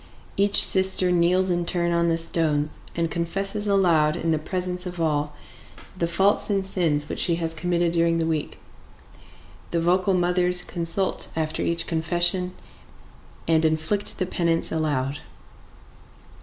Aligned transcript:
Each 0.35 0.65
sister 0.65 1.11
kneels 1.11 1.51
in 1.51 1.63
turn 1.63 1.91
on 1.91 2.09
the 2.09 2.17
stones, 2.17 2.79
and 2.95 3.11
confesses 3.11 3.67
aloud, 3.67 4.15
in 4.15 4.31
the 4.31 4.39
presence 4.39 4.87
of 4.87 4.99
all, 4.99 5.35
the 5.95 6.07
faults 6.07 6.49
and 6.49 6.65
sins 6.65 7.07
which 7.07 7.19
she 7.19 7.35
has 7.35 7.53
committed 7.53 7.91
during 7.91 8.17
the 8.17 8.25
week. 8.25 8.57
The 9.69 9.79
vocal 9.79 10.15
mothers 10.15 10.63
consult 10.63 11.29
after 11.35 11.61
each 11.61 11.85
confession 11.85 12.53
and 13.47 13.63
inflict 13.63 14.17
the 14.17 14.25
penance 14.25 14.71
aloud. 14.71 15.19